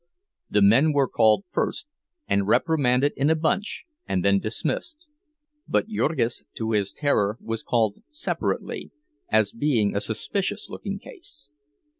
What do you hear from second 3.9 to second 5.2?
and then dismissed;